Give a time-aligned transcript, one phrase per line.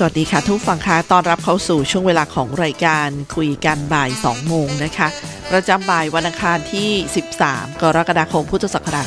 [0.00, 5.08] สวัสดีค่ะทุกฝั่งค่ะต้อนรับเข้าสู่ช่วงเวลาของรายการคุยกันบ่าย 2 โมงนะคะ
[5.50, 6.90] ประจำบ่ายวันอังคารที่
[7.34, 9.06] 13 กรกฎาคมพุทธศักราช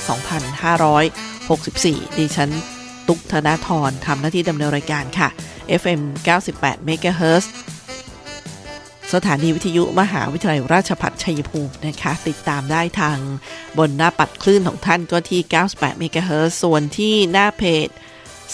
[1.29, 2.49] 2564 ดิฉัน
[3.07, 5.29] ตุกธนาธรทำหน้าที่ดำเนินรายการค่ะ
[5.81, 6.01] FM
[6.45, 7.45] 98 MHz
[9.13, 13.17] สถานีวิทยุมหาวิทยาลัยราชภัฏชัยภูมินะคะ ติดตามได้ทาง
[13.77, 15.41] บนหน้าปัดคลื่นของท่านก็ที่
[15.73, 17.89] 98 MHz ส่วนที่หน้าเพจ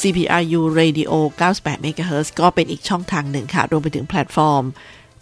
[0.02, 1.12] CPRU Radio
[1.52, 4.64] 98 MHz ก็เป็นอีกช่องทางหนึ่งค่ะ รวมไปถึงแพลตฟอร์ม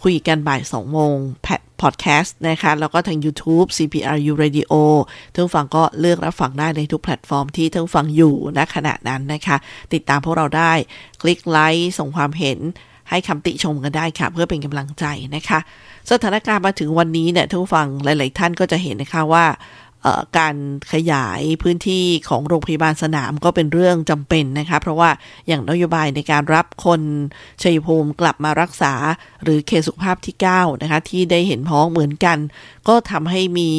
[0.03, 1.47] คุยกันบ่าย 2 โมงแพ
[1.81, 4.73] พอดแคสต์นะคะ แล้วก็ทาง YouTube CPRU Radio
[5.33, 9.57] ท่านฟังก็เลือกรับฟังได้ในทุกแพลตฟอร์มที่ท่านฟังอยู่ณขณะนั้นนะคะ
[9.93, 10.73] ติดตามพวกเราได้
[11.21, 12.59] คลิกไลค์ส่งความเห็น
[13.09, 15.59] ให้คำติชมกันได้ค่ะ เพื่อเป็นกำลังใจนะคะ
[16.11, 19.45] สถานการณ์มาถึงวันนี้เนี่ยท่านฟังหลาย ๆ ท่านก็จะเห็นนะคะว่า
[20.37, 20.55] การ
[20.93, 25.09] ขยายพื้นที่ของโรงพยาบาลสนามก็เป็นเรื่องจำเป็นนะคะ เพราะว่า
[25.47, 27.01] อย่างนโยบายในการรับคน
[27.63, 28.93] ชัยภูมิกลับมารักษา
[29.43, 32.37] หรือเขตสุขภาพที่ 9 นะคะ ที่ได้เห็นพ้องเหมือนกัน
[32.87, 33.69] ก็ทำให้มี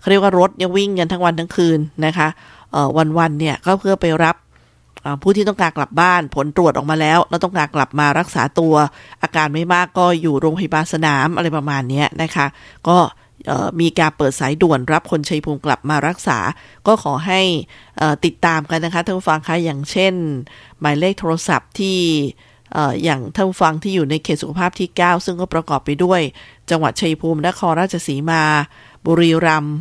[0.00, 2.28] เขาเรียกว่ารถยังวิ่งกันทั้งวันทั้งคืนนะคะ
[3.18, 4.36] วันๆเนี่ยก็เพื่อไปรับ
[5.22, 8.74] ผู้ที่ต้องการกลับบ้านผลตรวจออกมาแล้ว แล้วต้องการกลับมารักษาตัว
[9.22, 12.46] อาการไม่มากก็อยู่โรงพยาบาลสนามอะไรประมาณนี้นะคะ
[12.88, 12.98] ก็
[13.80, 16.38] มีการเปิดสายด่วนรับคนชัยภูมิกลับมารักษา
[16.86, 17.40] ก็ขอให้
[18.24, 20.14] ติดตามกันนะคะท่านผู้ฟังคะอย่างเช่น
[20.80, 21.98] หมายเลขโทรศัพท์ที่
[23.04, 26.20] อย่างท่านผู้ฟังที่อยู่ในเขตสุขภาพที่ 9 ซึ่งก็ประกอบไปด้วย
[26.70, 28.42] จังหวัดชัยภูมินครราชสีมา
[29.06, 29.76] บุรีรัมย์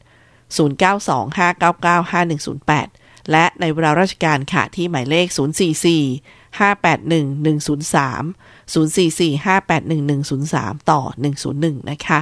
[0.56, 2.88] 092-599-5108
[3.30, 5.36] และในเวลาราชการค่ะ ที่หมายเลข 044
[6.58, 7.48] 581 103
[8.72, 10.10] 044 581
[10.50, 11.00] 103 ต่อ
[11.46, 12.20] 101 นะคะ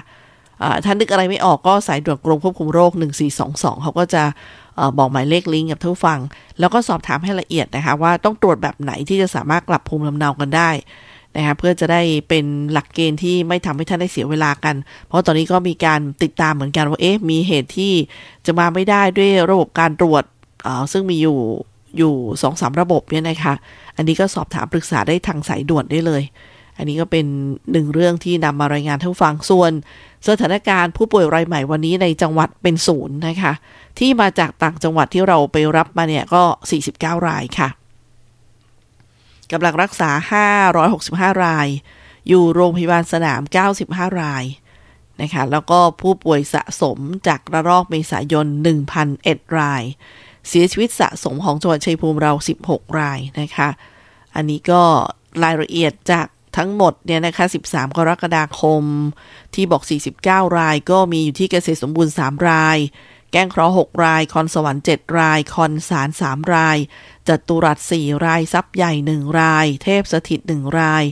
[0.85, 2.93] ท่านนึกอะไรไม่ออกก็สายด่วนกรมควบคุมโรค
[3.37, 4.23] 1422 เขาก็จะ
[4.99, 6.19] บอกหมายเลขลิงก์กับท่านฟัง
[6.59, 10.71] แล้วก็สอบถามให้ละเอียดนะคะ ว่าต้องตรวจแบบไหนที่จะสามารถกลับภูมิลำเนากันได้
[11.37, 14.75] นะคะเพื่อจะได้เป็นหลักเกณฑ์ที่ไม่ทำให้ท่านได้เสียเวลากัน
[15.07, 17.93] เพราะตอนนี้ก็มีการติดตามเหมือนกันว่าเอ๊ะมีเหตุที่
[18.47, 20.25] จะมาไม่ได้ด้วยระบบการตรวจ
[20.93, 21.39] ซึ่งมีอยู่
[21.99, 23.55] อยู่สองสามระบบเนี่ยนะคะ
[23.97, 26.23] อันนี้ก็สอบถามปรึกษาได้ทางสายด่วนได้เลย
[26.81, 27.27] อันนี้ก็เป็น
[27.73, 29.73] หนึ่งเรื่องที่นำมารายงานท่านฟังส่วน
[30.29, 33.53] สถานการณ์ผู้ป่วยรายใหม่วันนี้ในจังหวัดเป็นศูนย์นะคะ
[33.99, 36.43] ที่มาจากต่างจังหวัดที่เราไปรับมาเนี่ยก็
[36.87, 37.69] 49 รายค่ะ
[39.53, 40.11] กำลังรักษา
[40.77, 41.69] 565 ราย
[42.29, 43.41] อยู่โรงพยาบาลสนาม
[43.81, 44.45] 95 ราย
[45.23, 48.47] นะคะแล้วก็ผู้ป่วยสะสมจากระลอกเมษายน
[49.03, 49.83] 1,001 ราย
[50.49, 52.33] เสียชีวิตสะสมของจังหวัดชัยภูมิเรา
[52.67, 53.69] 16 รายนะคะ
[54.35, 54.83] อันนี้ก็
[55.43, 58.85] รายละเอียดจาก ทั้งหมดเนี่ยนะคะ 13 กรกฎาคม
[59.55, 59.83] ที่บอก
[60.21, 62.79] 49 รายก็มีอยู่ที่เกษตรสมบูรณ์ 3 ราย
[63.33, 66.79] แก้งเคราะห์6ราย คอนสวรรค์ 7 ราย คอนสาร 3 ราย
[67.29, 71.05] จัตุรัส 4 รายซับใหญ่ 1 ราย เทพสถิต 1 ราย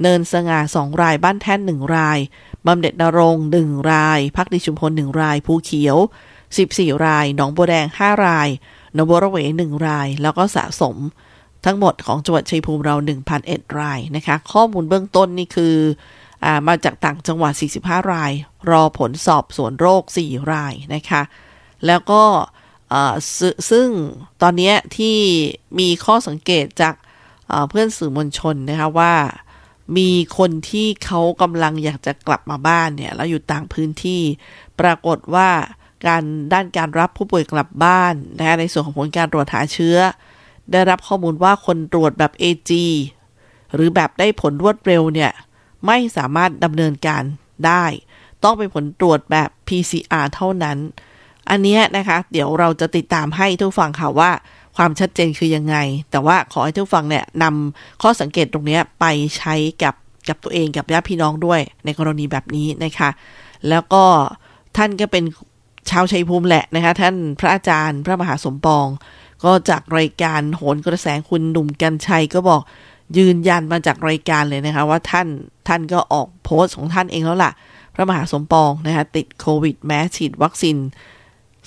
[0.00, 2.18] เนินสง่า 2 ราย บ้านแท่น 1 ราย
[2.66, 5.96] บำเหน็จนรง1ราย พักดิชุมพล1ราย ภูเขียว
[6.50, 8.48] 14 ราย หนองบัวแดง 5 ราย
[8.96, 10.96] นบัวระเว1ราย แล้วก็สะสม
[11.66, 12.96] ทั้งหมดของจังหวัดชัยภูมิเรา
[13.36, 15.74] 1,001 รายนะคะ ข้อมูลเบื้องต้นนี่คือ
[16.44, 17.52] อมาจากต่างจังหวัด
[17.82, 18.32] 45 ราย
[18.70, 21.22] รอผลสอบสวนโรค 4 รายนะคะ
[21.86, 22.22] แล้วก็
[23.70, 23.88] ซึ่ง
[24.42, 25.16] ตอนนี้ที่
[25.78, 26.94] มีข้อสังเกตจาก
[27.68, 29.14] เพื่อนสื่อมวลชนนะคะว่า
[29.96, 34.22] มีคนที่เขากำลังอยากจะกลับมาบ้านเนี่ยแล้วอยู่ต่างพื้นที่
[34.80, 35.50] ปรากฏว่า
[36.06, 36.22] การ
[36.52, 39.98] ด้านการรับผู้ป่วยกลับบ้านนะคะในส่วนของผลการตรวจหาเชื้อ
[40.72, 42.70] ได้รับข้อมูลว่าคนตรวจแบบ AG
[43.74, 45.32] หรือแบบได้ผลรวดเร็วเนี่ย
[45.86, 47.22] ไม่สามารถดำเนินการ
[47.66, 47.84] ได้
[48.44, 50.78] ต้องเป็นผลตรวจแบบ PCR เท่านั้น
[51.50, 54.30] อันนี้นะคะ เดี๋ยวเราจะติดตามให้ทุกฝั่งค่ะว่า
[54.76, 55.76] ความชัดเจนคือยังไง
[56.10, 59.04] แต่ว่าขอให้ทุกฝั่งเนี่ยนำข้อสังเกตตรงนี้ไป
[59.38, 59.94] ใช้กับ
[60.28, 63.10] กับตัวเองกับญาติพี่น้องด้วย ในกรณีแบบนี้นะคะ
[63.68, 64.04] แล้วก็
[64.76, 65.24] ท่านก็เป็น
[65.90, 68.86] ชาวชัยภูมิแหละนะคะ ท่านพระอาจารย์พระมหาสมปอง
[69.44, 72.62] ก็จากรายการโหนกระแสคุณหนุ่มกัญชัยก็บอก
[73.18, 75.26] ยืนยันมาจากรายการเลยนะคะ ว่าท่าน
[75.68, 77.52] ท่านก็ออกโพสต์ของท่านเองแล้วล่ะ
[77.94, 80.76] พระมหาสมปองนะคะติดโควิดแม้ฉีดวัคซีน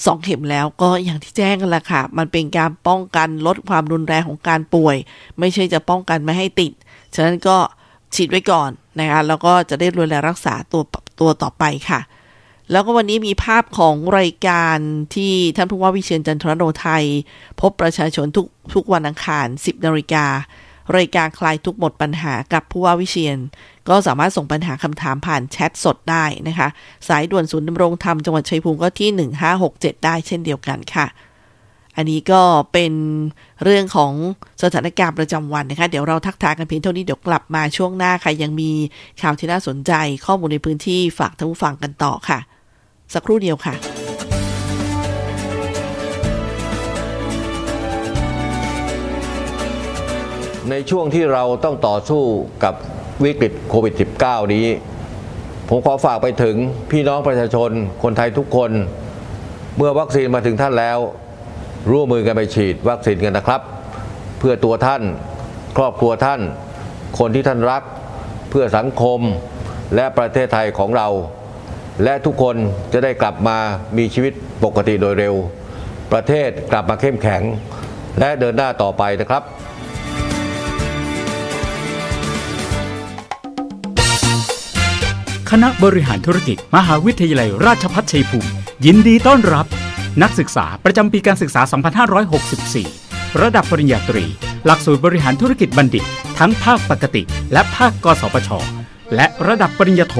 [0.05, 4.95] สองเข็มแล้วก็อย่างที่แจ้งกันละค่ะ มันเป็นการป้องกันลดความรุนแรงของการป่วย
[5.39, 6.71] ไม่ใช่จะป้องกันไม่ให้ติด
[7.15, 7.57] ฉะนั้นก็
[8.15, 8.69] ฉีดไว้ก่อน
[8.99, 10.83] นะคะแล้วก็จะได้ดูแลรักษาตัว
[11.19, 11.99] ตัวต่อไปค่ะ
[12.71, 14.77] แล้วก็วันนี้มีภาพของรายการ
[15.15, 17.03] ที่ท่านผู้ว่าวิเชียนจันทรโนไทย
[17.61, 20.25] พบประชาชนทุกทุกวันอังคาร 10นาฬิกา
[20.97, 23.37] รายการคลายทุกหมดปัญหากับผู้ว่าวิเชียน
[23.89, 26.67] ก็สามารถส่งปัญหาคำถามผ่านแชทสดได้นะคะ
[27.07, 29.09] สายด่วนศูนย์ดำรงธรรมจังหวัดชัยภูมิก็ที่
[29.57, 31.07] 1567 ได้เช่นเดียวกันค่ะ
[31.95, 32.41] อันนี้ก็
[32.73, 32.93] เป็น
[33.63, 34.13] เรื่องของ
[34.63, 38.71] สถานการณ์ประจำวันนะคะ เดี๋ยวเราทักทายกันเพียงเท่านี้เดี๋ยวกลับมาช่วงหน้าค่ะยังมี
[39.21, 39.91] ข่าวที่น่าสนใจ
[40.25, 42.39] ข้อมูลในพื้นที่ฝากท่านผู้ฟังกันต่อค่ะ
[43.13, 43.75] สักครู่เดียวค่ะ
[50.69, 52.23] ในช่วงที่เราต้องต่อสู้
[52.63, 52.73] กับ
[53.23, 54.65] วิกฤตโควิด -19 นี้
[55.69, 56.55] ผมขอฝากไปถึง
[56.91, 57.71] พี่น้องประชาชน
[58.03, 58.71] คนไทยทุกคน
[59.77, 60.99] เมื่อวัคซีนมาถึงท่านแล้ว
[61.91, 63.61] ร่วมมือกันไปฉีดวัคซีนกันนะครับ
[64.39, 65.01] เพื่อตัวท่าน
[65.77, 66.41] ครอบครัวท่าน
[67.19, 67.83] คนที่ท่านรัก
[68.49, 69.19] เพื่อสังคม
[69.95, 71.07] และประเทศไทยของเรา
[72.03, 72.55] และทุกคน
[72.93, 73.57] จะได้กลับมา
[73.97, 75.35] มีชีวิตปกติโดยเร็ว
[76.11, 77.41] ประเทศกลับมาเข้มแข็ง
[78.19, 79.43] และเดินหน้าต่อไปนะครับ
[85.51, 88.49] คณะบริหารธุรกิจ มหาวิทยาลัยราชภัฏชัยภูมิ
[88.85, 89.65] ยินดีต้อนรับ
[90.21, 91.61] นักศึกษาประจำปีการศึกษา
[92.71, 94.25] 2564 ระดับปริญญาตรี
[94.65, 96.03] หลักสูตรบริหารธุรกิจบัณฑิต
[96.39, 97.23] ทั้งภาคปกติ
[97.53, 98.49] และภาคกศปช
[99.15, 100.15] และระดับปริญญาโท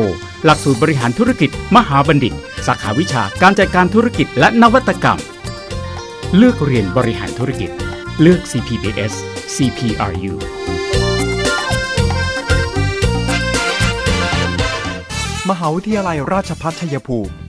[0.46, 2.34] หลักสูตรบริหารธุรกิจ มหาบัณฑิต
[2.67, 5.19] สาขาวิชาการจัดการธุรกิจและนวัตกรรม
[6.38, 7.69] เลือกเรียนบริหารธุรกิจ
[8.22, 9.13] เลือก CPBS
[9.55, 10.34] CPRU
[15.50, 17.49] มหาวิทยาลัยราชพัฒชัยภูมิ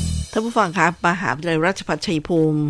[0.33, 2.61] ท่านผู้ฟังครับมหาวิทยาลัยราชภัฏชัยภูมิ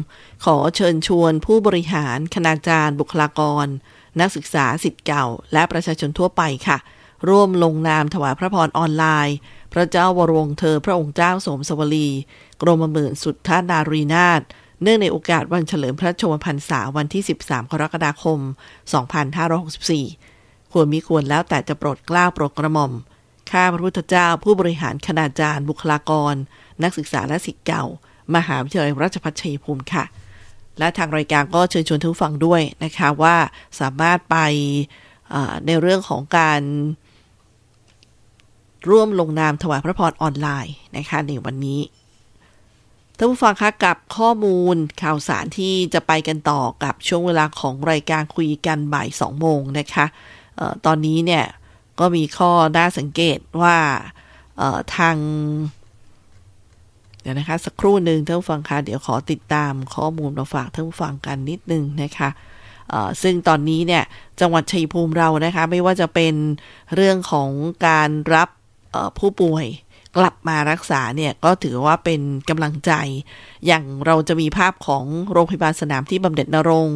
[0.46, 3.66] ขอเชิญชวนผู้บริหาร คณาจารย์ บุคลากร
[4.20, 6.78] นักศึกษาสิทธิ์เก่า และประชาชนทั่วไปค่ะ
[7.30, 9.38] ร่วมลงนามถวายพระพรออนไลน์
[9.74, 12.10] พระเจ้าวรวงเธอพระองค์เจ้าสมสวลี
[12.62, 14.42] กรมหมื่นสุทธานารีนาถ
[14.82, 18.40] เนื่องในโอกาสวันเฉลิมพระชนมพรรษาวันที่ 13 กรกฎาคม
[19.36, 22.92] 2564 ควรมีควรแล้วแต่จะโปรดกล้าโปรดกระหม่อม
[23.52, 26.36] ข้าพระพุทธเจ้าผู้บริหารคณาจารย์บุคลากร
[26.84, 27.86] นักศึกษาและศิษย์เก่า
[28.36, 30.06] มหาวิทยาลัยราชภัฏชัยภูมิค่ะ
[30.80, 33.36] และทางรายการก็เชิญชวนทุกฟังด้วยนะคะว่า
[33.80, 34.38] สามารถไป
[35.66, 36.62] ในเรื่องของการ
[38.90, 41.82] ร่วมลงนามถวายพระพรออนไลน์นะคะในวันนี้
[43.18, 50.06] ท่านผู้ฟังคะกับข้อมูลข่าวสารที่จะไปกันต่อกับช่วงเวลาของรายการคุยกันบ่ายสองโมงนะคะ
[50.60, 51.46] ออตอนนี้เนี่ย
[52.00, 53.78] ก็มีข้อน่าสังเกตว่า
[54.96, 55.18] ทาง
[57.22, 62.30] เดี๋ยวนะคะสักครู่หนึ่งท่านฟังคะเดี๋ยวขอติดตามข้อมูลมาฝากท่านฟังกันนิดนึงนะคะ
[63.22, 64.04] ซึ่งตอนนี้เนี่ย
[64.40, 66.34] จังหวัดชัยภูมิเรานะคะไม่ว่าจะเป็น
[66.96, 67.50] เรื่องของ
[67.88, 68.50] การรับ
[69.18, 69.66] ผู้ป่วย
[70.18, 72.92] กลับมารักษาเนี่ยก็ถือว่าเป็นกำลังใจ
[73.68, 76.90] อย่างเราจะมีภาพของโรงพยาบาลสนามที่บำเหน็จนรง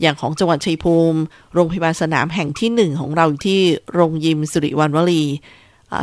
[0.00, 1.18] อย่างของจังหวัดชัยภูมิ
[1.54, 3.60] โรงพยาบาลสนามแห่งที่หนึ่งของเราที่
[3.92, 5.24] โรงยิมสุริวันวลี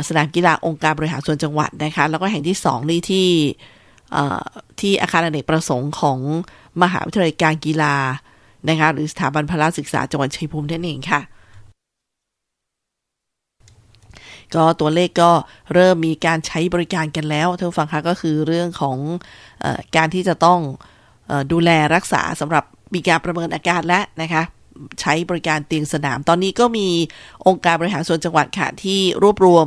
[0.08, 3.28] สนามกีฬาองค์การบริหารส่วนจังหวัดนะคะ แล้วก็แห่งที่สองนี่ที่
[4.80, 6.18] ที่อาคารอเนกประสงค์ของ
[6.82, 7.94] มหาวิทยาลัยการกีฬา
[8.68, 11.20] นะคะหรือสถาบันพละศึกษาจังหวัดชัยภูมินั่นเองค่ะ
[14.54, 15.30] ก็ตัวเลขก็
[15.74, 18.98] เริ่มมีการใช้บริการกันแล้วท่านฟังคะก็คือเรื่องของ
[19.64, 20.58] อการที่จะต้อง
[21.30, 24.42] อดูแลรักษาสำหรับมีการประเมินอาการและนะคะ
[25.00, 26.88] ใช้บริการเตียงสนาม ตอนนี้ก็มี
[27.46, 29.66] องค์การบริหารส่วนจังหวัดค่ะที่รวบรวม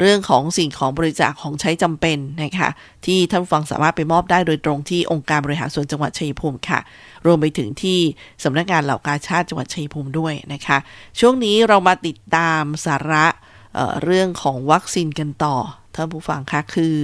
[0.00, 2.68] เรื่องของสิ่งของบริจาคของใช้จำเป็นนะคะ
[3.06, 6.80] ที่ท่านฟังสามารถไปมอบได้โดยตรงที่องค์การบริหารส่วนจังหวัดชัยภูมิค่ะ
[7.26, 7.98] รวมไปถึงที่
[8.44, 10.78] สำนักงานเหล่ากาชาติจังหวัดชัยภูมิด้วยนะคะ
[11.20, 13.26] ช่วงนี้เรามาติดตามสาระ
[13.74, 15.56] เเรื่องของวัคซีนกันต่อ
[15.94, 16.96] ท่านผู้ฟังคะคือ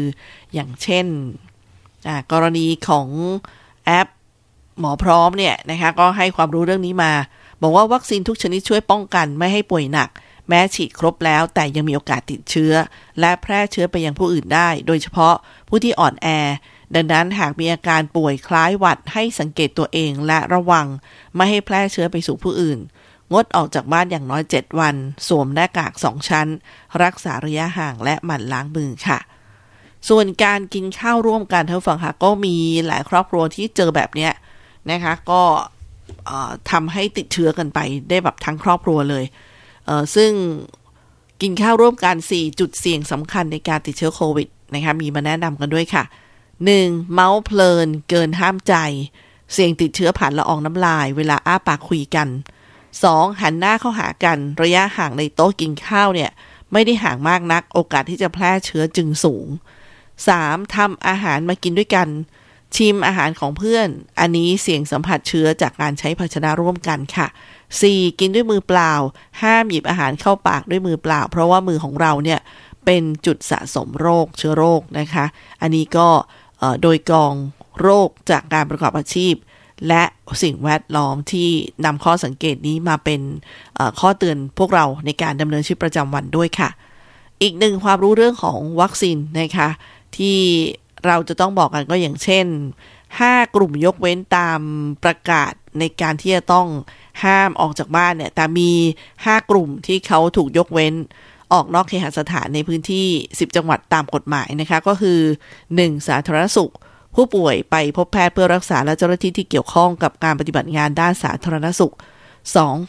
[0.55, 1.07] อย่างเช่น
[2.33, 3.09] กรณีของ
[3.87, 4.09] แอป
[4.81, 7.13] หมอพร้อมเนี่ยนะคะก็ให้ความรู้เรื่องนี้มา
[7.63, 10.11] บอกว่าวัคซีนทุกชนิดช่วยป้องกันไม่ให้ป่วยหนัก
[10.49, 12.73] แม้ฉีดครบแล้วแต่ยังมีโอกาสติดเชื้อ
[13.21, 15.35] และแพร่เชื้อไปยังผู้อื่นได้ โดยเฉพาะ
[15.69, 16.29] ผู้ที่อ่อนแอ
[16.95, 20.87] ดังนั้นหากมีอาการป่วยคล้ายหวัดให้สังเกตตัวเองและระวัง
[21.37, 22.79] ไม่ให้แพร่เชื้อไปสู่ผู้อื่น
[23.33, 24.95] งดออกจากบ้านอย่างน้อย 7 วัน
[25.29, 26.49] สวมหน้ากากสองชั้น
[27.03, 29.19] รักษาระยะห่างและหมั่นล้างมือค่ะ
[30.09, 34.33] ส่วนการกินข้าวร่วมกันท่านฟังค่ะก็มีหลายครอบครัวที่เจอแบบเนี้ย
[34.91, 35.43] นะคะ ก็
[36.71, 37.79] ทำให้ติดเชื้อกันไป
[38.09, 39.25] ได้แบบทั้งครอบครัวเลย
[39.87, 40.33] เซึ่ง
[41.43, 46.05] กินข้าวร่วมกัน 4 จุดเสี่ยงสำคัญในการติดเชื้อโควิดนะคะมีมาแนะนำกันด้วยค่ะ
[46.59, 47.13] 1.
[47.13, 48.75] เมาส์เพลินเกินห้ามใจ
[49.53, 52.29] เสี่ยงติดเชื้อผ่านละอองน้ำลาย เวลาอ้าปากคุยกัน
[52.85, 53.41] 2.
[53.41, 56.31] หันหน้าเข้าหากัน ระยะห่างในโต๊ะกินข้าวเนี่ย
[56.73, 59.47] ไม่ได้ห่างมากนัก โอกาสที่จะแพร่เชื้อจึงสูง
[60.11, 60.75] 3.
[60.75, 62.09] ทำอาหารมากินด้วยกัน
[62.77, 63.89] ชิมอาหารของเพื่อน
[64.21, 67.27] อันนี้เสี่ยงสัมผัสเชื้อจากการใช้ภาชนะร่วมกันค่ะ
[67.73, 68.21] 4.
[68.21, 68.93] กินด้วยมือเปล่า
[69.43, 72.41] ห้ามหยิบอาหารเข้าปากด้วยมือเปล่า เพราะว่ามือของเราเนี่ย
[72.85, 75.25] เป็นจุดสะสมโรคเชื้อโรคนะคะ
[75.61, 76.09] อันนี้ก็
[76.83, 77.35] โดยกอง
[77.81, 79.35] โรคจากการประกอบอาชีพ
[79.89, 80.03] และ
[80.43, 81.49] สิ่งแวดล้อมที่
[81.85, 83.21] นำข้อสังเกตนี้มาเป็น
[84.01, 86.71] ข้อเตือนพวกเราในการดำเนินชีวิตประจำวันด้วยค่ะ
[87.43, 89.69] อีกหนึ่งความรู้เรื่องของวัคซีนนะคะ
[90.17, 90.39] ที่
[91.07, 92.47] เราจะต้องบอกกันก็อย่างเช่น
[93.01, 94.61] 5 กลุ่มยกเว้นตาม
[95.05, 96.69] ประกาศในการที่จะต้อง
[97.25, 98.71] ห้ามออกจากบ้านเนี่ย แต่มี
[99.11, 100.95] 5 กลุ่มที่เขาถูกยกเว้น
[101.53, 105.19] ออกนอกเคหสถานในพื้นที่ 10 จังหวัดตามกฎหมายนะคะ ก็คือ
[105.65, 106.09] 1.
[106.09, 106.73] สาธารณสุข
[107.15, 112.03] ผู้ป่วยไปพบแพทย์เพื่อรักษาและเจ้าหน้าที่ที่เกี่ยวข้องกับการปฏิบัติงานด้านสาธารณสุข 2.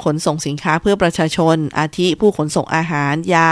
[0.04, 3.52] ขนส่งสินค้าเพื่อประชาชน อาทิผู้ขนส่งอาหาร ยา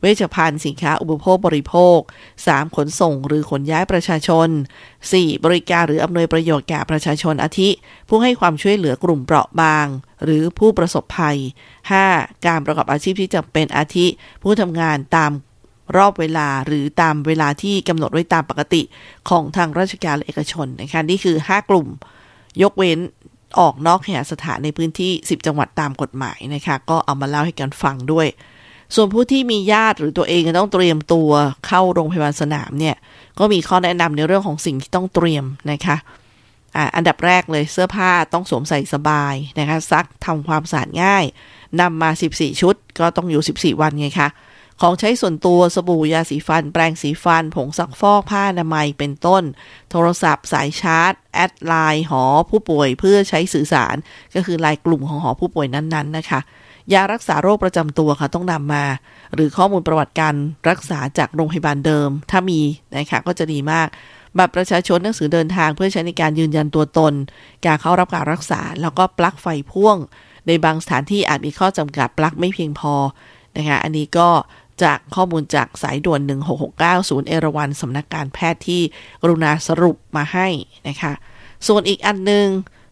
[0.00, 1.98] เวชภัณฑ์สินค้าอุปโภคบริโภค
[2.38, 2.76] 3.
[2.76, 4.48] ขนส่งหรือขนย้ายประชาชน
[4.96, 5.44] 4.
[5.44, 7.68] บริการหรืออำนวยประโยชน์แก่ประชาชนอาทิ
[8.08, 9.86] ผู้ให้ความช่วยเหลือกลุ่มเปราะบาง
[10.24, 11.38] หรือผู้ประสบภัย
[11.92, 12.46] 5.
[12.46, 14.06] การประกอบอาชีพที่จำเป็นอาทิ
[14.42, 15.30] ผู้ทำงานตาม
[15.96, 18.82] รอบเวลาหรือตามเวลาที่กำหนดไว้ตามปกติ
[19.28, 21.88] ของทางราชการและเอกชนนะคะนี่คือ 5 กลุ่ม
[22.62, 22.98] ยกเว้น
[23.58, 28.26] ออกนอกแหสถานในพื้นที่ 10 จังหวัดตามกฎหมายนะคะ ก็เอามาเล่าให้กันฟังด้วย
[28.94, 31.30] ส่วนผู้ที่มีญาติหรือตัวเองต้องเตรียมตัว
[31.66, 32.96] เข้าโรงพยาบาลสนามเนี่ย
[33.38, 35.96] ก็มีข้อแนะนำในเรื่องของสิ่งที่ต้องเตรียมนะคะ
[36.76, 41.24] อ่าอันดับแรกเลยเสื้อผ้าต้องสวมใส่สบายนะคะซักทำความสะอาดง่าย
[41.80, 44.28] นำมา 14 ชุด ก็ต้องอยู่ 14 วันไงคะ
[44.80, 49.42] ของใช้ส่วนตัวสบู่ยาสีฟัน แปรงสีฟัน ผงซักฟอกผ้าอนามัยเป็นต้น
[49.90, 53.96] โทรศัพท์ สายชาร์จ แอดไลน์หอผู้ป่วยเพื่อใช้สื่อสาร
[54.34, 56.40] ก็คือไลน์กลุ่มของหอผู้ป่วยนั้นๆนะคะ
[56.92, 58.84] ยารักษาโรคประจำตัวค่ะต้องนำมา
[59.34, 60.34] หรือข้อมูลประวัติการ
[60.68, 62.60] รักษาจากโรงพยาบาลเดิม ถ้ามี
[62.96, 63.88] นะคะก็จะดีมาก
[64.38, 67.12] บัตรประชาชนหนังสือเดินทางเพื่อใช้ในการยืนยันตัวตน
[67.66, 69.96] การเข้ารับการรักษา แล้วก็ปลั๊กไฟพ่วง
[70.46, 72.94] ในบางสถานที่อาจมีข้อจำกัดปลั๊กไม่เพียงพอ
[73.56, 74.28] นะคะอันนี้ก็
[74.82, 76.20] จากข้อมูลจากสายด่วน
[76.64, 78.82] 1669ศูนย์เอราวันสำนักการแพทย์ที่
[79.22, 80.48] กรุณาสรุปมาให้
[80.88, 81.12] นะคะ
[81.66, 82.46] ส่วนอีกอันหนึ่ง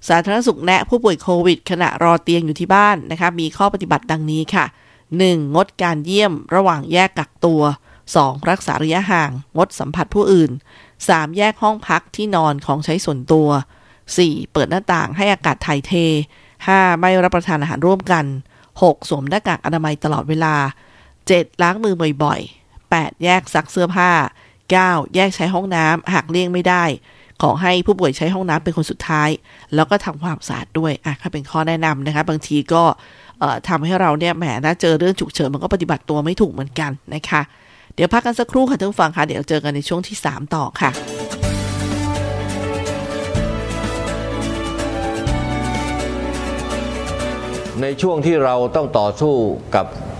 [0.09, 4.65] สาธารณสุขแนะผู้ป่วยโควิด ขณะรอเตียงอยู่ที่บ้านนะคะ มีข้อปฏิบัติดังนี้ค่ะ
[5.11, 5.55] 1.
[5.55, 7.63] งดการเยี่ยมระหว่างแยกกักตัว
[8.05, 8.51] 2.
[8.51, 10.51] รักษาระยะห่าง งดสัมผัสผู้อื่น
[10.99, 11.37] 3.
[11.37, 13.49] แยกห้องพักที่นอนของใช้ส่วนตัว
[13.99, 14.53] 4.
[14.53, 15.93] เปิดหน้าต่างให้อากาศถ่ายเท
[16.49, 17.01] 5.
[17.01, 18.25] ไม่รับประทานอาหารร่วมกัน
[18.73, 19.09] 6.
[19.09, 20.55] สวมหน้ากากอนามัยตลอดเวลา
[21.29, 21.63] 7.
[21.63, 23.25] ล้างมือบ่อยๆ 8.
[23.25, 24.11] แยกซักเสื้อผ้า
[24.63, 25.15] 9.
[25.15, 26.85] แยกใช้ห้องน้ำหากเลี่ยงไม่ได้
[27.43, 29.29] ขอให้ผู้ป่วยใช้ห้องน้ำเป็นคนสุดท้าย
[29.75, 32.85] แล้วก็ทำความสะอาดด้วยอะถ้าเป็นข้อแนะนำนะคะ บางทีก็
[33.69, 37.43] ทำให้เราเนี่ยแหมนะเจอเรื่องฉุกเฉินมันก็ปฏิบัติตัวไม่ถูกเหมือนกันนะคะ
[37.95, 40.91] เดี๋ยวพักกันสักครู่ค่ะท่านฟังค่ะเดี๋ยวเจอกันในช่วงที่ 3 ต่อค่ะ
[47.83, 49.35] ในช่วงที่เราต้องต่อสู้
[49.75, 49.87] กับ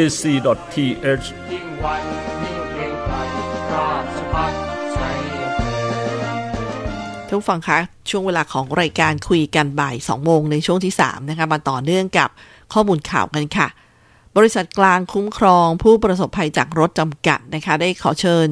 [0.00, 2.02] ac.th ยิ่งวัน
[2.42, 3.14] ยิ่งเกรงไกร
[3.72, 4.52] ราชพัฒ
[4.96, 5.18] ชัย
[5.56, 5.68] ภู
[6.26, 7.78] มิท่าฟังคะ
[8.10, 12.28] ช่วงเวลาของรายการคุยกันบ่าย 2 โมงในช่วงที่ 3 นะคะ มาต่อเนื่องกับ
[12.72, 13.68] ข้อมูลข่าวกันค่ะ
[14.36, 18.48] บริษัทกลางคุ้มครองผู้ประสบภัยจากรถจำกัดนะคะ ได้ขอเชิญ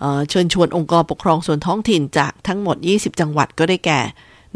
[0.00, 4.00] เเชิญชวนองค์กรปกครองส่วนท้องถิ่นจากทั้งหมด 20 จังหวัดก็ได้แก่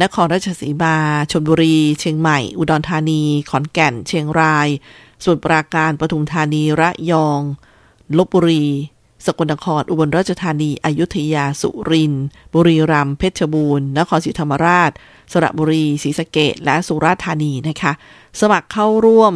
[0.03, 0.96] นครราชสีมา
[1.31, 4.68] ชลบุรี เชียงใหม่ อุดรธานี ขอนแก่น เชียงราย
[5.22, 7.40] สมุทรปราการปทุมธานีระยอง
[8.16, 8.66] ลบบุรี
[9.26, 14.90] สกลนคร อุบลราชธานี อยุธยา สุรินทร์ บุรีรัมย์ เพชรบูรณ์ นครศรีธรรมราช
[15.33, 17.92] สระบุรี ศรีสะเกษและสุราษฎร์ธานีนะคะ
[18.40, 19.35] สมัครเข้าร่วม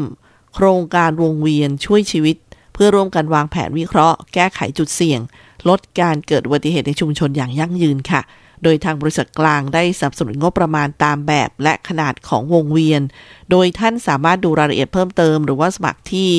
[0.55, 2.37] โครงการวงเวียนช่วยชีวิต
[2.75, 5.21] เพื่อร่วมกันวางแผนวิเคราะห์ แก้ไขจุดเสี่ยง
[5.69, 8.21] ลดการเกิดอุบัติเหตุในชุมชนอย่างยั่งยืนค่ะ
[8.65, 13.03] โดยทางบริษัทกลางได้สนับสนุนงบประมาณตามแบบและขนาดของวงเวียน
[13.51, 16.31] โดยท่านสามารถดูรายละเอียดเพิ่มเติมหรือว่าสมัครที่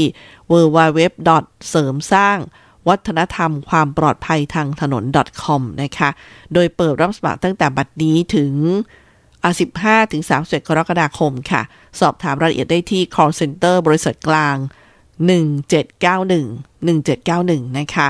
[0.52, 1.00] www.
[1.70, 2.38] เสริมสร้าง
[2.88, 5.04] วัฒนธรรมความปลอดภัยทางถนน
[5.44, 6.10] .com นะคะ
[6.54, 8.54] โดยเปิดรับสมัครตั้งแต่บัดนี้ถึง
[9.34, 11.62] 15ถึง31กรกฎาคมค่ะ
[12.00, 14.56] สอบถามรายละเอียดได้ที่ call center บริษัทกลาง
[15.36, 18.08] 1791 1791 นะคะ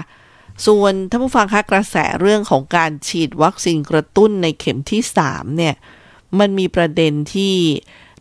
[0.65, 5.75] ส่วนท่านผู้ฟังคะกระแสเรื่องของการฉีดวัคซีนกระตุ้นในเข็มที่ 3 เนี่ย
[6.39, 7.55] มันมีประเด็นที่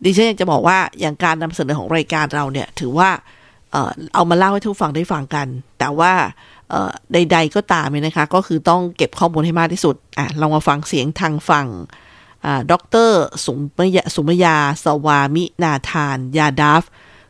[0.03, 3.09] ดิฉันอยากจะบอกว่าอย่างการนำเสนอของรายการเราเนี่ย ถือว่า
[4.13, 5.47] เอามาเล่าให้ทุกฟังได้ฟังกัน
[5.79, 6.13] แต่ว่า
[7.13, 11.67] ใด ๆ ก็ตามเนี่ยนะคะ ก็คือต้องเก็บข้อมูลให้มากที่สุดอะลองมาฟังเสียงทางฝั่ง
[12.45, 12.73] อ่าด
[13.07, 13.09] ร
[13.45, 13.59] สุม
[13.95, 16.83] ยาสุมยา สวามินาทาน ยาดาฟ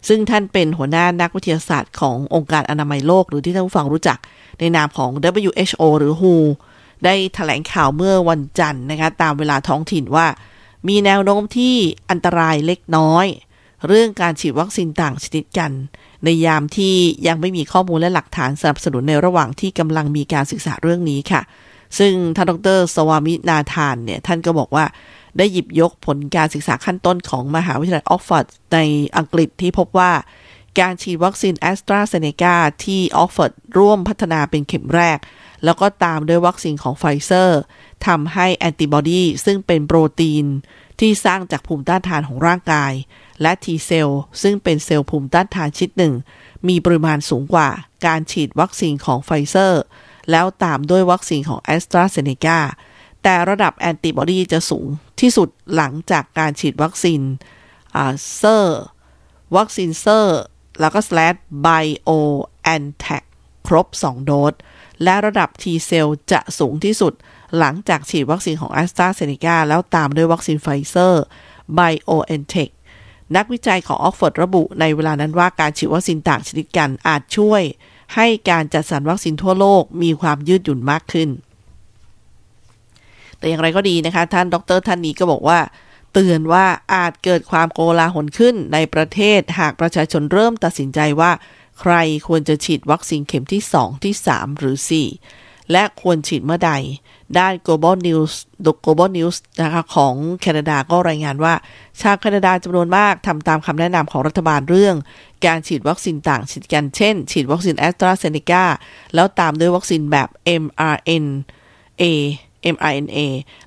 [0.08, 4.18] ซึ่งท่านเป็นหัวหน้านักวิทยาศาสตร์ขององค์การอนามัยโลก หรือที่ท่านผู้ฟังรู้จัก
[4.60, 5.10] ในนามของ
[5.42, 6.26] WHO หรือ WHO
[7.06, 10.28] ได้แถลงข่าวเมื่อวันจันทร์นะคะตามเวลาท้องถิ่นว่า
[10.88, 11.76] มีแนวโน้มที่
[12.10, 13.26] อันตรายเล็กน้อย
[13.88, 15.72] เรื่องการฉีดวัคซีนต่างชนิดกัน
[16.24, 16.96] ในยามที่
[17.28, 21.42] ยังไม่มีข้อมูลและหลักฐานสนับสนุนในระหว่างที่กำลังมีการศึกษาเรื่องนี้ค่ะ
[21.98, 24.86] ซึ่งท่านดร สวามินาธานเนี่ยท่านก็บอกว่า
[25.38, 28.78] ได้หยิบยกผลการศึกษาขั้นต้นของมหาวิทยาลัยออกฟอร์ดใน
[29.18, 30.12] อังกฤษที่พบว่า
[30.80, 35.20] การฉีดวัคซีนแอสตราเซเนกาที่ออกซ์ฟอร์ดร่วมพัฒนาเป็นเข็มแรก
[35.64, 37.60] แล้วก็ตามด้วยวัคซีนของไฟเซอร์
[38.08, 40.46] ทำให้แอนติบอดีซึ่งเป็นโปรตีน
[41.00, 42.94] ที่สร้างจากภูมิต้านทานของร่างกาย
[43.42, 44.10] และ T เซล
[44.42, 46.14] ซึ่งเป็นเซลล์ภูมิต้านทานชนิดหนึ่ง
[46.68, 47.70] มีปริมาณสูงกว่า
[48.06, 49.82] การฉีดวัคซีนของไฟเซอร์
[50.32, 52.60] แล้วตามด้วยวัคซีนของแอสตราเซเนกา
[53.28, 54.88] แต่ระดับแอนติบอดีจะสูง
[55.22, 57.22] ที่สุดหลังจากการฉีดวัคซีน
[58.36, 58.82] เซอร์
[59.56, 60.40] วัคซีนไฟเซอร์
[60.80, 63.24] แล้วก็ slash BioNTech
[63.68, 64.54] ครบ 2 โดส
[65.04, 67.14] และระดับ T เซลล์จะสูงที่สุด
[67.58, 71.24] หลังจากฉีดวัคซีนของ AstraZeneca แล้วตามด้วยวัคซีนไฟเซอร์
[71.78, 72.72] BioNTech
[73.36, 77.62] นักวิจัยของออกซ์ฟอร์ดระบุในเวลานั้นว่าการฉีดวัคซีนต่างชนิดกันอาจช่วย
[78.16, 81.30] ให้การจัดสรรวัคซีนทั่วโลกมีความยืดหยุ่นมากขึ้น
[83.40, 85.60] แต่อย่างไรก็ดีนะคะ ท่านดรท่านนี้ก็บอกว่า
[86.14, 91.32] เตือนว่าอาจเกิดความโกลาหลขึ้นในประเทศหากประชาชนเริ่มตัดสินใจว่า
[91.80, 91.94] ใคร
[92.28, 96.72] ควรจะฉีดวัคซีนเข็มที่ 2 ที่ 3 หรือ 4 และควรฉีดเมื่อใด
[97.38, 98.34] ด้าน Global News
[98.86, 101.54] Global News นะคะของแคนาดาก็รายงานว่า
[102.02, 104.96] ชาวแคนาดาจำนวนมากทำตามคำแนะนำของรัฐบาลเรื่อง
[105.46, 108.64] การฉีดวัคซีนต่างชนิดกันเช่น ฉีดวัคซีนแอสตราเซเนกา
[109.16, 110.30] แล้วตามด้วยวัคซีนแบบ
[110.64, 112.04] mRNA
[112.76, 113.18] mRNA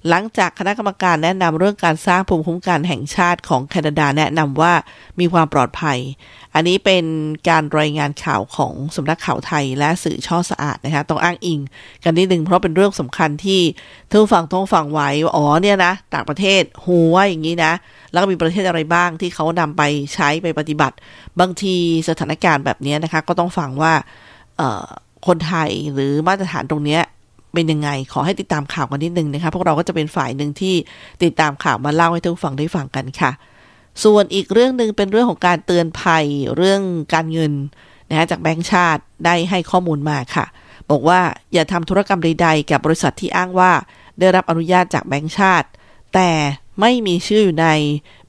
[0.08, 4.72] หลังจากคณะกรรมการแนะนำเรื่องการสร้างภูมิคุ้มกันแห่งชาติของแคนาดาแนะนำว่า
[5.20, 5.98] มีความปลอดภัย
[6.54, 7.04] อันนี้เป็น
[7.48, 11.60] การรายงานข่าวของสำนักข่าวไทยและสื่อช่อสะอาดนะคะต้องอ้างอิง
[12.04, 13.60] กันนิดนึงเพราะเป็นเรื่องสำคัญที่
[14.10, 17.72] ทุกฝั่งต้องฟังไว้ว่าอ๋อเนี่ยนะต่างประเทศหัวอย่างนี้นะ
[18.12, 19.82] แล้วก็มีประเทศอะไรบ้างที่เขานำไป
[20.14, 20.96] ใช้ไปปฏิบัติ
[21.40, 21.76] บางที
[22.08, 23.92] สถานการณ์แบบนี้นะคะ ก็ต้องฟังว่า
[25.26, 27.02] คนไทยหรือมาตรฐานตรงเนี้ย
[27.54, 30.74] เป็นยังไง ขอให้ติดตามข่าวกันนิดนึงนะคะพวกเราก็จะเป็นฝ่ายหนึ่งที่
[31.22, 33.30] ติดตามข่าวมาเล่าให้ทุกฝั่งได้ฟังกันค่ะ
[34.04, 36.80] ส่วนอีกเรื่องหนึ่งเป็นเรื่องของการเตือนภัยเรื่อง
[37.14, 37.52] การเงิน
[38.08, 40.46] นะฮะจากแบงก์ชาติได้ให้ข้อมูลมาค่ะ
[40.90, 41.20] บอกว่า
[41.52, 43.72] อย่าทำธุรกรรมใดๆ กับบริษัทที่อ้างว่า
[44.18, 45.68] ได้รับอนุญาตจากแบงก์ชาติ
[46.14, 46.30] แต่
[46.80, 47.68] ไม่มีชื่ออยู่ใน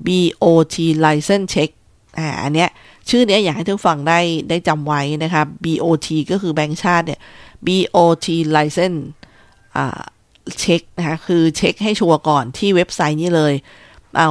[0.08, 1.70] BOT license check
[2.18, 2.70] อ่าอันเนี้ย
[3.10, 7.20] ชื่อเนี้ยอยากให้ทุกฝั่งได้ได้จำไว้นะคะ BOT ก็คือแบงก์ชาติเนี่ย
[7.68, 9.02] BOT license
[10.60, 13.54] เช็คนะคะคือเช็คให้ชัวร์ก่อนที่เว็บไซต์นี้เลย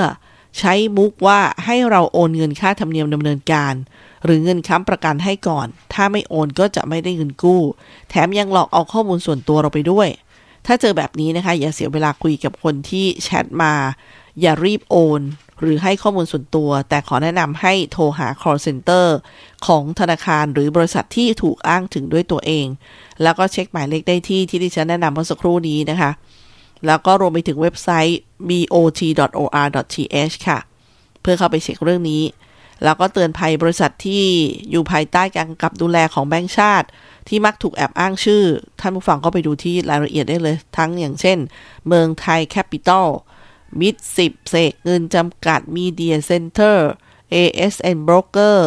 [0.58, 3.74] ใช้มุกว่าให้เราโอนเงินค่าธรรมเนียมดำเนินการ
[4.24, 7.62] หรือเงินค้ำประกันให้ก่อน ถ้าไม่โอนก็จะไม่ได้เงินกู้
[8.10, 10.08] แถมยังหลอกเอาข้อมูลส่วนตัวเราไปด้วย
[10.66, 13.74] ถ้าเจอแบบนี้นะคะ อย่าเสียเวลาคุยกับคนที่แชทมา
[14.40, 15.22] อย่ารีบโอน
[15.60, 19.06] หรือให้ข้อมูลส่วนตัว แต่ขอแนะนำให้โทรหา call center
[19.66, 22.66] ของธนาคารหรือบริษัทที่ถูกอ้างถึงด้วยตัวเอง
[23.22, 26.10] แล้วก็เช็คหมายเลขได้ที่ที่ดิฉันแนะนำเมื่อสักครู่นี้นะคะ
[26.87, 30.59] แล้วก็รวมไปถึงเว็บไซต์ bot.or.th ค่ะ
[31.21, 32.23] เพื่อเข้าไปเช็คเรื่องนี้
[32.85, 34.25] แล้วก็เตือนภัยบริษัทที่
[34.71, 36.88] อยู่ภายใต้การกำกับดูแลของแบงก์ชาติ
[37.29, 38.45] ที่มักถูกแอบอ้างชื่อ
[38.81, 41.38] ท่านผู้ฟังก็ไปดูที่รายละเอียดได้เลย ทั้งอย่างเช่น
[41.87, 43.09] เมืองไทยแคปิตอล
[43.81, 46.88] มิดสิบเสกเงินจำกัดมีเดียเซ็นเตอร์
[47.35, 48.59] ASN Broker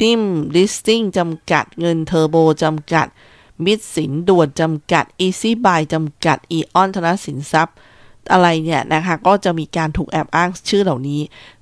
[0.00, 0.22] ดิม
[0.54, 3.06] ลิสติ้งจำกัดเงินเทอร์โบจำกัด
[3.64, 7.76] มิดสินด่วนจำกัด Easy Buy จำกัด อีออนธนสินทรัพย์
[8.32, 11.20] อะไรเนี่ยนะคะ ก็จะมีการถูกแอบอ้างชื่อเหล่านี้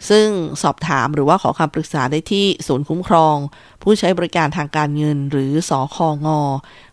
[0.09, 0.27] ซึ่ง
[0.63, 3.37] สอบถามหรือว่าขอคำปรึกษาได้ที่ศูนย์คุ้มครอง
[3.83, 6.41] ผู้ใช้บริการทางการเงินหรือสอคองอ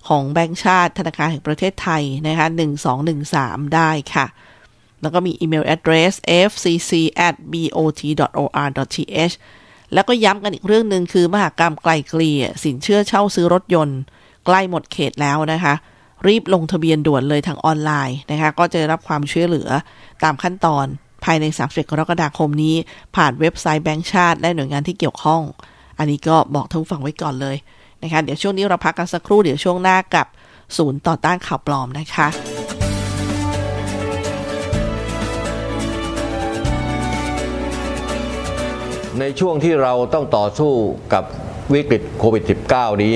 [0.08, 2.48] ของแบงก์ชาติธนาคารแห่งประเทศไทยนะคะ
[3.12, 4.26] 1213 ได้ค่ะ
[5.02, 6.14] แล้วก็มีอีเมล address
[6.50, 6.92] fcc
[7.28, 9.36] at bot.or.th
[9.94, 14.00] แล้วก็ย้ำกันอีกเรื่องหนึ่งคือมหากรรมไกลเกลี่ยสินเชื่อเช่าซื้อรถยนต์
[14.48, 15.74] ใกล้หมดเขตแล้วนะคะ
[16.28, 19.70] รีบลงทะเบียนด่วนเลยทางออนไลน์นะคะ ก็จะรับความช่วยเหลือ
[20.24, 20.86] ตามขั้นตอน
[21.26, 22.76] ภายใน31กรกฎาคมนี้
[23.16, 25.42] ผ่านเว็บไซต์แบงก์ชาติ และหน่วยงานที่เกี่ยวข้อง
[25.98, 27.58] อันนี้ก็บอกท่านผู้ฟังไว้ก่อนเลย
[28.04, 30.28] นะคะ เดี๋ยวช่วงนี้เราพักกันสักครู่เดี๋ยวช่วงหน้ากับ
[30.78, 32.28] ศูนย์ต่อต้านข่าวปลอมนะคะ
[39.20, 40.72] ในช่วงที่เราต้องต่อสู้
[41.14, 41.24] กับ
[41.74, 43.16] วิกฤตโควิด -19 นี้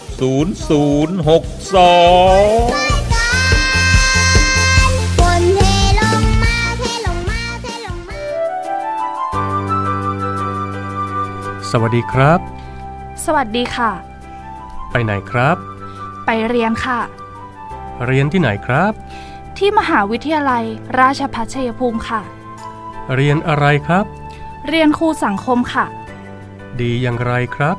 [0.21, 0.23] 0062
[5.17, 5.61] ฝนเท
[5.99, 8.21] ลงมาเทลงมาเทลงมา
[11.71, 12.39] สวัสดีครับ
[13.25, 13.91] สวัสดีค่ะ
[14.91, 15.57] ไปไหนครับ
[16.25, 16.99] ไปเรียนค่ะ
[18.05, 18.91] เรียนที่ไหนครับ
[19.57, 20.63] ที่มหาวิทยาลัย
[20.99, 22.21] ราชภัฏชัยภูมิค่ะ
[23.15, 24.05] เรียนอะไรครับ
[24.67, 25.85] เรียนครูสังคมค่ะ
[26.81, 27.77] ดีอย่างไรครับ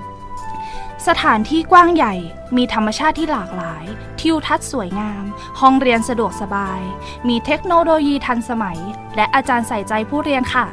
[1.08, 2.14] สถานที่กว้างใหญ่
[2.56, 3.84] มีธรรมชาติที่หลากหลาย
[4.20, 5.24] ทิวทัศน์สวยงาม
[5.60, 6.80] ห้องเรียนสะดวกสบาย
[7.28, 8.78] มีเทคโนโลยีทันสมัย
[9.16, 10.66] และอาจารย์ใส่ใจผู้เรียนค่ะ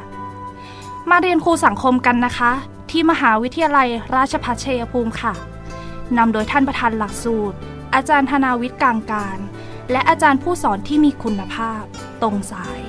[1.10, 2.52] มาเรียนครูสังคมกันนะคะ
[2.90, 5.32] ที่มหาวิทยาลัยราชภัฏชัยภูมิค่ะ
[6.18, 7.56] นำโดยท่านประธานหลักสูตร
[7.94, 9.38] อาจารย์ธนาวิทย์กลางการ
[9.92, 11.82] และอาจารย์ผู้สอนที่มีคุณภาพ
[12.22, 12.80] ตรงสาย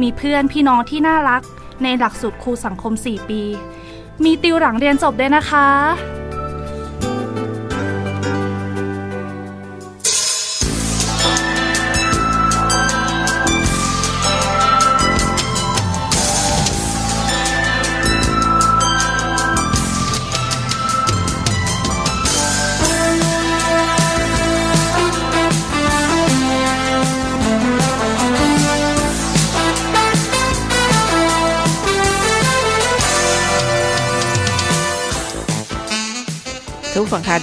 [0.00, 1.42] มีเพื่อนพี่น้องที่น่ารัก
[1.82, 3.42] ในหลักสูตรครูสังคม 4 ปี
[4.24, 5.68] มีติวหลังเรียนจบด้วยนะคะ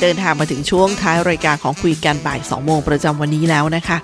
[0.01, 3.97] เดินทางมาถึงช่วงท้ายรายการของคุยกันบ่าย 2 โมงประจำวันนี้แล้วนะคะ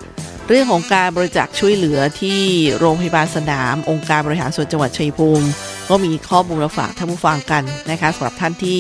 [0.48, 2.40] เรื่องของการบริจาคช่วยเหลือที่
[2.80, 5.48] โรงพยาบาลสนาม องค์การบริหารส่วนจังหวัดชัยภูมิ
[5.90, 8.80] ก็มีข้อมูลมาฝากท่านผู้ฟังกันนะคะสำหรับท่านที่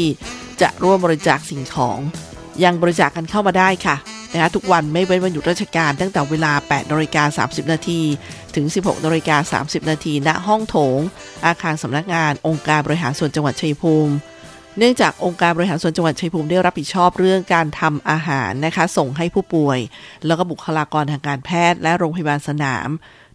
[0.62, 1.98] จะร่วมบริจาคสิ่งของ
[2.63, 3.95] ยังบริจาคกันเข้ามาได้ค่ะ
[4.34, 8.02] นะคะทุกวันไม่เว้นวันหยุดราชการตั้งแต่เวลา 8นาฬิกา30 นาที
[8.56, 11.00] ถึง 16นาฬิกา30 นาทีณห้องโถง
[11.45, 14.13] อาคารสำนักงานองค์การบริหารส่วนจังหวัดชัยภูมิ
[14.77, 19.79] เนื่องจากองค์การบริหารส่วนจังหวัดชัยภูมิได้รับผิดชอบเรื่องการทำอาหารนะคะ ส่งให้ผู้ป่วย
[20.25, 22.89] แล้วก็บุคลากรทางการแพทย์ และโรงพยาบาลสนาม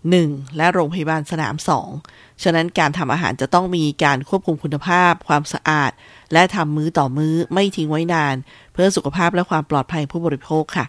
[0.04, 1.54] 1 และโรงพยาบาลสนาม
[1.98, 5.90] 2 ฉะนั้นการทำอาหารจะต้องมีการควบคุมคุณภาพ ความสะอาด
[6.32, 8.36] และทำมื้อต่อมื้อไม่ทิ้งไว้นาน
[8.72, 10.86] เพื่อสุขภาพและความปลอดภัยผู้บริโภคค่ะ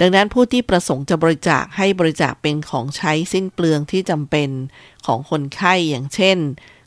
[0.00, 4.48] ดังนั้นผู้ที่ประสงค์จะบริจาคให้บริจาคเป็นของใช้สิ้นเปลืองที่จำเป็น
[5.06, 6.38] ของคนไข้อย่างเช่น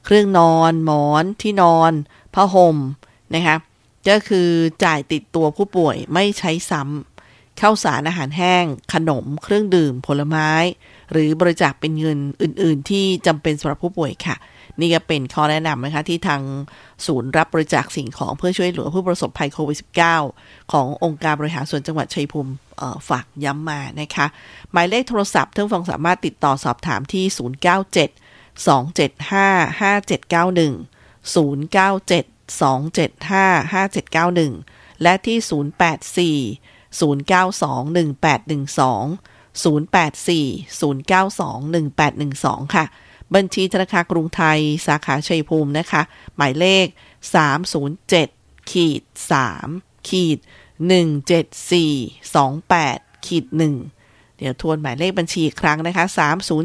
[0.06, 1.91] เครื่องนอน หมอน ที่นอน
[2.36, 2.78] ผ้าห่ม
[3.36, 3.56] นะคะ
[4.10, 4.50] ก็คือ
[4.84, 10.50] จ่ายติดตัวผู้ป่วยไม่ใช้ซ้ำเข้าสารอาหารแห้ง ขนม เครื่องดื่ม ผลไม้
[11.12, 14.36] หรือบริจาคเป็นเงินอื่น ๆ ที่จำเป็นสำหรับผู้ป่วยค่ะ
[14.80, 16.41] นี่ก็เป็นข้อแนะนำนะคะ ที่ทาง
[17.06, 19.78] ศูนย์รับบริจาคสิ่งของเพื่อช่วยเหลือผู้ประสบภัยโควิด
[20.24, 22.54] -19 ขององค์การบริหารส่วนจังหวัดชัยภูมิ
[23.10, 24.26] ฝากย้ำมานะคะ
[24.71, 30.95] หมายเลขโทรศัพท์ท่านฟังสามารถติดต่อสอบถามที่ 097 275 5791
[31.34, 32.26] 097
[32.62, 33.74] 275
[34.54, 35.38] 5791 และที่
[36.42, 37.06] 084 092
[37.96, 39.18] 1812
[39.64, 42.86] 084 092 1812 ค่ะ
[43.36, 46.02] บัญชีธนาคารกรุงไทยสาขาชัยภูมินะคะ
[46.36, 46.86] หมายเลข
[47.80, 49.02] 307ขีด
[49.52, 50.38] 3ขีด
[51.98, 53.46] 17428ขีด
[53.92, 56.06] 1เดี๋ยวทวนหมายเลขบัญชีอีกครั้งนะคะ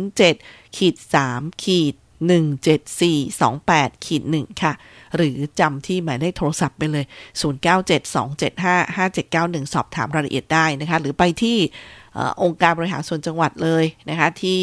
[0.08, 0.94] 307ขีด
[1.28, 1.94] 3ขีด
[2.28, 4.72] 17428ขีด1ค่ะ
[5.16, 7.04] หรือจำที่หมายเลขโทรศัพท์ไปเลย
[7.40, 11.56] 0972755791 สอบถามรายละเอียดได้นะคะ หรือไปที่
[12.42, 14.62] องค์การบริหารส่วนจังหวัดเลยนะคะ ที่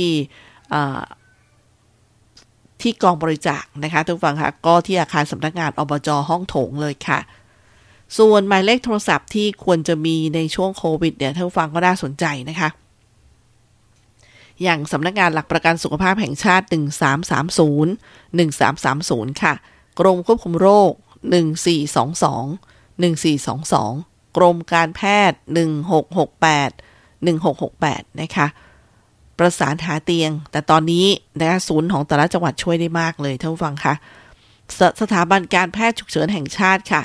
[2.82, 7.20] ที่กองบริจาคนะคะทุกฟังค่ะ ก็ที่อาคารสำนักงานอบจห้องโถงเลยค่ะ
[8.17, 12.70] ส่วนหมายเลขโทรศัพท์ที่ควรจะมีในช่วงโควิดเนี่ยท่านฟังก็น่าสนใจนะคะ
[14.63, 18.38] อย่างสำนักงานหลักประกันสุขภาพแห่งชาติ 1330
[19.28, 19.54] 1330 ค่ะ
[20.00, 20.91] กรมควบคุมโรค
[21.86, 25.39] 1422 1422 กรมการแพทย์
[26.20, 26.72] 1668
[27.26, 28.48] 1668 นะคะ
[29.38, 31.08] ประสานหาเตียง แต่ตอนนี้
[31.39, 33.93] นะคะศูนย์ของแต่ละจังหวัดช่วยได้มากเลยท่านผู้ฟังคะ
[34.78, 37.02] สสถาบันการแพทย์ฉุกเฉินแห่งชาติค่ะ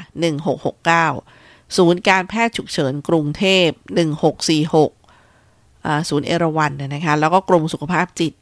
[0.87, 3.69] 1669 ศูนย์การแพทย์ฉุกเฉินกรุงเทพ
[4.41, 5.02] 1646
[6.09, 8.33] ศูนย์เอราวันนะคะแล้วก็กรมสุขภาพจิต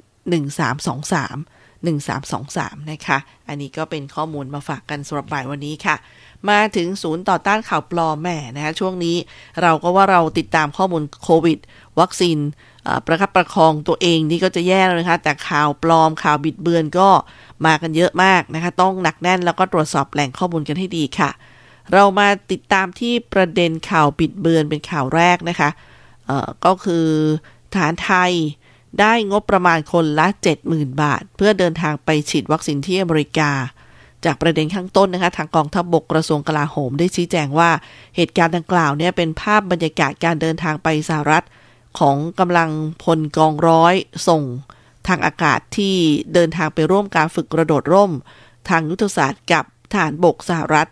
[1.10, 5.96] 1323 1323 นะคะ อันนี้ก็เป็นข้อมูลมาฝากกันสำหรับบ่ายวันนี้ค่ะ
[6.50, 9.16] มาถึงศูนย์ต่อต้านข่าวปลอมแม่นะคะช่วงนี้
[9.62, 11.58] เราก็ว่าเราติดตามข้อมูลโควิด
[12.00, 12.38] วัคซีน
[13.06, 17.08] ประคับประคองตัวเองนี่ก็จะแย่แล้วนะคะ แต่ข่าวปลอมข่าวบิดเบือนก็
[17.66, 21.30] มากันเยอะมากนะคะ ต้องหนักแน่นแล้วก็ตรวจสอบแหล่งข้อมูลกันให้ดีค่ะ
[21.92, 25.68] เรามาติดตามที่ประเด็นข่าวบิดเบือนเป็นข่าวแรกนะคะ
[26.64, 27.06] ก็คือ
[27.74, 28.32] ฐานไทย
[29.00, 30.26] ได้งบประมาณคนละ
[30.64, 33.50] 70,000 บาท เพื่อเดินทางไปฉีดวัคซีนที่อเมริกา
[34.24, 37.70] จากประเด็นข้างต้นนะคะ ทางกองทัพบบกกระทรวงกลาโหมได้ชี้แจงว่า
[38.16, 41.44] เหตุการณ์ดังกล่าวเนี่ยเป็นภาพบรรยากาศการเดินทางไปสหรัฐ
[41.98, 42.70] ของกำลัง
[43.04, 43.94] พลกองร้อย
[44.28, 44.42] ส่ง
[45.08, 45.94] ทางอากาศที่
[46.34, 48.12] เดินทางไปร่วมการฝึกกระโดดร่ม
[48.68, 50.88] ทางยุทธศาสตร์กับฐานบกสหรัฐ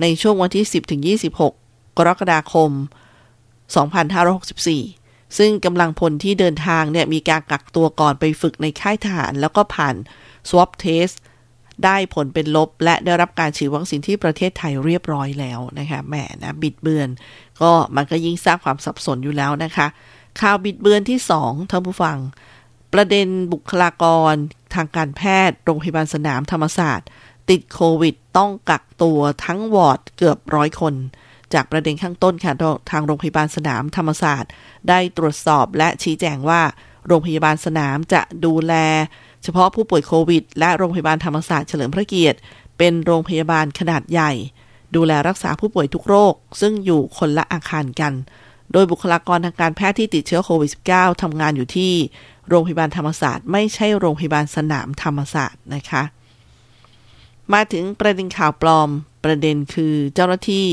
[0.00, 2.70] ในช่วงวันที่ 10-26 กรกฎาคม
[3.72, 9.94] 2564 ซึ่งกำลังพลที่เดินทางเนี่ยมีการกักตัวก่อนไปฝึกในค่ายทหาร แล้วก็ผ่าน
[10.48, 11.16] swab test
[11.84, 17.08] ได้ผลเป็นลบ และได้รับการฉีดวัคซีนที่ประเทศไทยเรียบร้อยแล้วนะคะแหมนะบิดเบือน
[17.60, 19.86] ก็มันก็ยิ่งสร้างความสับสนอยู่แล้วนะคะ
[20.40, 22.18] ข่าวบิดเบือนที่2ท่านผู้ฟัง
[22.92, 24.34] ประเด็นบุคลากร
[24.74, 27.08] ทางการแพทย์โรงพยาบาลสนามธรรมศาสตร์
[27.50, 30.94] ติดโควิด ต้องกักตัวทั้งวอร์ดเกือบร้อยคน
[31.54, 32.52] จากประเด็นข้างต้นค่ะ
[32.90, 34.50] ทางโรงพยาบาลสนามธรรมศาสตร์
[34.88, 36.62] ได้ตรวจสอบและชี้แจงว่า
[37.06, 38.74] โรงพยาบาลสนามจะดูแล
[39.42, 42.38] เฉพาะผู้ป่วยโควิด และโรงพยาบาลธรรมศาสตร์เฉลิมพระเกียรติ
[42.78, 44.32] เป็นโรงพยาบาลขนาดใหญ่
[44.96, 48.12] ดูแลรักษาผู้ป่วยทุกโรค ซึ่งอยู่คนละอาคารกัน
[48.72, 51.92] โดยบุคลากรทางการแพทย์ที่ติดเชื้อโควิด -19 ทำงานอยู่ที่
[52.48, 56.02] โรงพยาบาลธรรมศาสตร์ไม่ใช่โรงพยาบาลสนามธรรมศาสตร์นะคะ
[57.52, 58.88] มาถึงประเด็นข่าวปลอม
[59.24, 60.66] ประเด็นคือเจ้าหน้าที่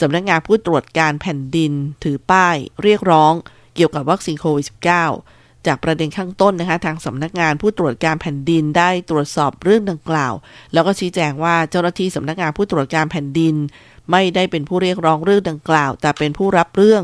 [0.00, 1.72] สำนักงานผู้ตรวจการแผ่นดิน
[2.04, 3.32] ถือป้ายเรียกร้อง
[3.74, 10.34] เกี่ยวกับวัคซีนโควิด -19 จากประเด็นข้างต้นนะคะ ทางสำนักงานผู้ตรวจการแผ่นดินได้ตรวจสอบเรื่องดังกล่าว
[10.72, 13.54] แล้วก็ชี้แจงว่าเจ้าหน้าที่สำนักงานผู้ตรวจการแผ่นดิน
[14.10, 17.02] ไม่ได้เป็นผู้เรียกร้องเรื่องดังกล่าว แต่เป็นผู้รับเรื่อง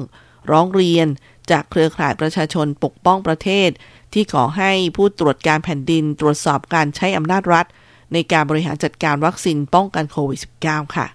[0.50, 1.06] ร้องเรียน
[1.50, 3.68] จากเครือข่ายประชาชนปกป้องประเทศ
[4.12, 7.66] ที่ขอให้ผู้ตรวจการแผ่นดิน ตรวจสอบการใช้อำนาจรัฐ
[8.12, 11.06] ในการบริหารจัดการวัคซีนป้องกันโควิด -19 ค่ะ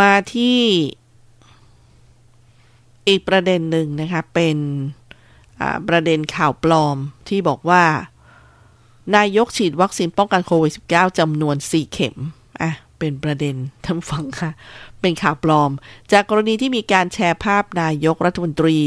[0.00, 0.60] มาที่
[3.08, 4.56] อีกประเด็นหนึ่งนะคะ เป็น
[5.88, 6.96] ประเด็นข่าวปลอม
[7.28, 7.84] ที่บอกว่า
[9.16, 12.16] นายกฉีดวัคซีนป้องกันโควิด -19 จำนวน 4 เข็ม
[12.98, 14.50] เป็นประเด็นท่านฟังค่ะ
[15.00, 15.70] เป็นข่าวปลอม
[16.12, 18.78] จากกรณีที่มีการแชร์ภาพนายกรัฐมนตรี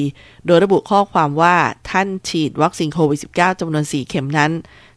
[0.45, 1.55] โดยระบุข้อความว่า
[1.91, 4.51] ท่านฉีดวัคซีนโควิด -19 จำนวน 4 เข็มนั้น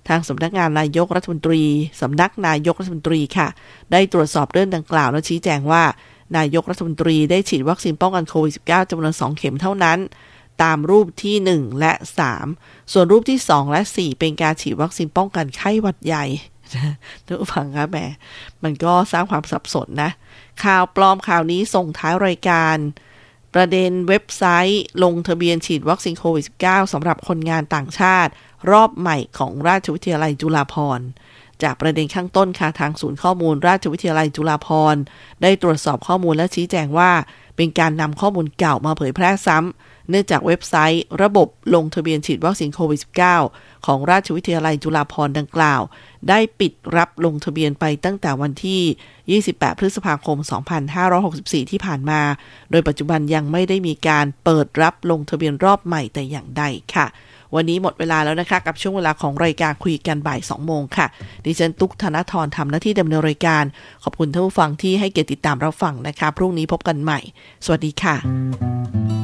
[0.09, 1.63] ทางสำนักงานนายกรัฐมนตรี
[2.01, 3.49] สำนักนายกรัฐมนตรีค่ะ
[3.93, 5.85] ได้ตรวจสอบเรื่องดังกล่าวและชี้แจงว่า
[6.37, 9.99] นายกรัฐมนตรีได้ฉีดวัคซีนป้องกันโควิด -19 จำนวน 2 เข็มเท่านั้น
[10.63, 11.93] ตามรูปที่ 1 และ
[12.43, 16.25] 3 ส่วนรูปที่ 2 และ 4 เป็นการฉีดวัคซีนป้องกันไข้หวัดใหญ่
[17.27, 17.99] ทุกฝังครับแหม
[18.65, 20.11] มันก็สร้างความสับสนนะ
[20.65, 22.77] ข่าวปลอมข่าวนี้ส่งท้ายรายการ
[23.55, 28.33] ประเด็นเว็บไซต์ ลงทะเบียนฉีดวัคซีนโควิด -19 สำหรับคนงานต่างชาติ
[28.71, 31.07] รอบใหม่ของราชวิทยาลัยจุฬาภรณ์
[31.63, 35.01] จากประเด็นข้างต้นค่ะทางศูนย์ข้อมูลราชวิทยาลัยจุฬาภรณ์
[35.43, 37.11] ได้ตรวจสอบข้อมูลและชี้แจงว่า
[37.57, 43.01] เป็นการนำข้อมูลเก่ามาเผยแพร่ซ้ำ เนื่องจากเว็บไซต์ ระบบลงทะเบียนฉีดวัคซีนโควิด
[43.43, 45.83] -19 ของราชวิทยาลัยจุฬาภรณ์ดังกล่าว
[46.29, 50.39] ได้ปิดรับลงทะเบียนไปตั้งแต่วันที่ 28 พฤษภาคม
[51.05, 52.21] 2564 ที่ผ่านมา
[52.71, 56.63] โดยปัจจุบันยังไม่ได้มีการเปิดรับลงทะเบียนรอบใหม่แต่อย่างใด
[56.97, 57.07] ค่ะ
[57.55, 61.07] วันนี้หมดเวลาแล้วนะคะ กับช่วงเวลาของรายการคุยกันบ่าย 2 โมงค่ะ
[61.45, 63.65] ดิฉันตุ๊กธนทรทำหน้าที่ดำเนินรายการ
[64.03, 67.21] ขอบคุณท่านผู้ฟังที่ให้เกียรติติดตามรับฟังนะคะ พรุ่งนี้พบกันใหม่
[67.65, 69.24] สวัสดีค่ะ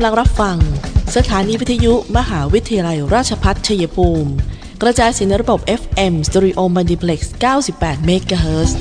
[0.00, 0.56] ำลังรับฟัง
[1.16, 4.30] สถานีวิทยุมหาวิทยาลัยราชพัฒชัยภูมิ
[4.82, 7.20] กระจายเสียงในระบบ FM Stereo Multiplex
[7.64, 8.78] 98เมกะเฮิรตซ์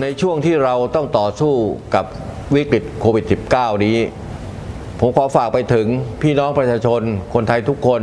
[0.00, 1.54] ในช่วงที่เราต้องต่อสู้
[1.94, 2.04] กับ
[2.54, 3.98] วิกฤตโควิด -19 นี้
[5.00, 5.86] ผมขอฝากไปถึง
[6.22, 7.02] พี่น้องประชาชน
[7.34, 8.02] คนไทยทุกคน